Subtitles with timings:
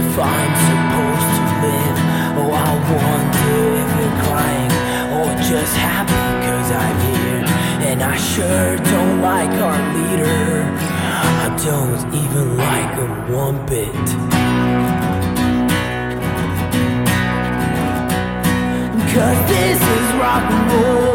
[0.00, 1.98] I'm supposed to live.
[2.38, 4.72] Oh, I wonder if you're crying
[5.18, 7.42] or just happy cause I'm here.
[7.88, 10.70] And I sure don't like our leader.
[11.42, 14.06] I don't even like him one bit.
[19.12, 21.07] Cause this is rock and roll.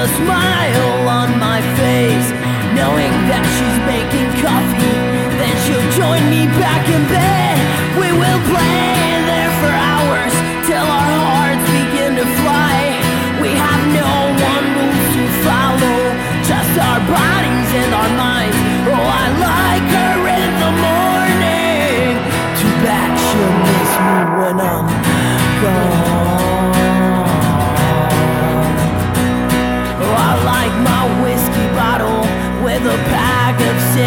[0.00, 2.28] A smile on my face,
[2.72, 4.96] knowing that she's making coffee.
[5.36, 7.56] Then she'll join me back in bed.
[8.00, 8.96] We will play
[9.28, 10.32] there for hours
[10.64, 12.96] till our hearts begin to fly.
[13.44, 16.00] We have no one rules to follow,
[16.48, 18.56] just our bodies and our minds.
[18.88, 22.08] Oh, I like her in the morning.
[22.56, 24.89] Too bad she'll miss me when I'm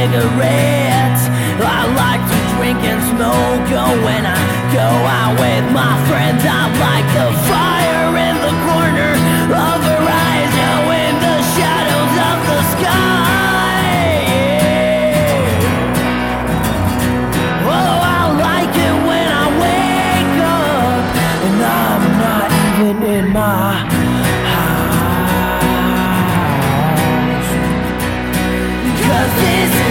[0.03, 1.21] cigarette.
[1.63, 4.35] I like to drink and smoke oh, when I
[4.75, 6.43] go out with my friends.
[6.43, 9.11] I like the fire in the corner
[9.63, 13.47] of the horizon oh, in the shadows of the sky.
[17.63, 21.03] Oh, I like it when I wake up
[21.47, 23.71] and I'm not even in my
[29.03, 29.82] Cause this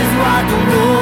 [0.42, 1.01] like a wolf.